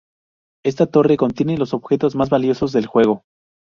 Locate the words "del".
2.71-2.87